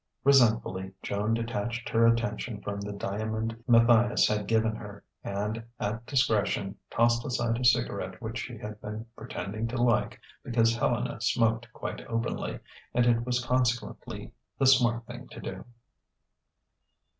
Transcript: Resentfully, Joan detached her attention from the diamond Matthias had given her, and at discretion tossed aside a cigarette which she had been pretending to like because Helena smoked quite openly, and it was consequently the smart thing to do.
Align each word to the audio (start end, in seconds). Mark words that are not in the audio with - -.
Resentfully, 0.23 0.93
Joan 1.03 1.35
detached 1.35 1.87
her 1.89 2.07
attention 2.07 2.59
from 2.63 2.81
the 2.81 2.91
diamond 2.91 3.63
Matthias 3.67 4.27
had 4.27 4.47
given 4.47 4.75
her, 4.75 5.03
and 5.23 5.63
at 5.79 6.07
discretion 6.07 6.75
tossed 6.89 7.23
aside 7.23 7.59
a 7.59 7.63
cigarette 7.63 8.19
which 8.19 8.39
she 8.39 8.57
had 8.57 8.81
been 8.81 9.05
pretending 9.15 9.67
to 9.67 9.77
like 9.79 10.19
because 10.43 10.75
Helena 10.75 11.21
smoked 11.21 11.71
quite 11.71 12.01
openly, 12.07 12.59
and 12.95 13.05
it 13.05 13.23
was 13.27 13.45
consequently 13.45 14.31
the 14.57 14.65
smart 14.65 15.05
thing 15.05 15.27
to 15.27 15.39
do. 15.39 15.65